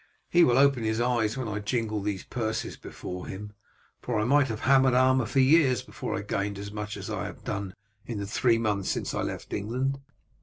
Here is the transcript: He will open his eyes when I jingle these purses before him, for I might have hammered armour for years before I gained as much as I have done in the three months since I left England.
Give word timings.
He 0.31 0.43
will 0.43 0.57
open 0.57 0.81
his 0.83 0.99
eyes 0.99 1.37
when 1.37 1.47
I 1.47 1.59
jingle 1.59 2.01
these 2.01 2.23
purses 2.23 2.75
before 2.75 3.27
him, 3.27 3.53
for 4.01 4.19
I 4.19 4.23
might 4.23 4.47
have 4.47 4.61
hammered 4.61 4.95
armour 4.95 5.27
for 5.27 5.39
years 5.39 5.83
before 5.83 6.15
I 6.17 6.21
gained 6.23 6.57
as 6.57 6.71
much 6.71 6.97
as 6.97 7.07
I 7.11 7.25
have 7.27 7.43
done 7.43 7.75
in 8.07 8.17
the 8.17 8.25
three 8.25 8.57
months 8.57 8.89
since 8.89 9.13
I 9.13 9.21
left 9.21 9.53
England. 9.53 9.99